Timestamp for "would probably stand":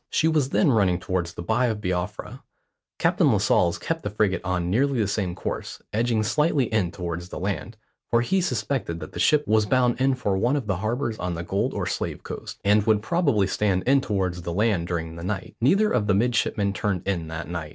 12.87-13.83